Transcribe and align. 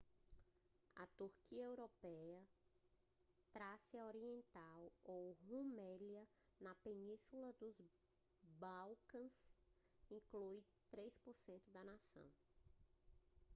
a 0.95 1.05
turquia 1.15 1.63
europeia 1.63 2.41
trácia 3.51 4.03
oriental 4.07 4.91
ou 5.03 5.37
rumélia 5.47 6.27
na 6.59 6.73
península 6.83 7.53
dos 7.59 7.79
balcãs 8.41 9.53
inclui 10.09 10.65
3% 10.91 11.61
da 11.71 11.83
nação 11.83 12.25